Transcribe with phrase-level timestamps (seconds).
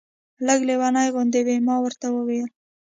[0.47, 1.55] لږ لېونۍ غوندې وې.
[1.67, 2.49] ما ورته وویل.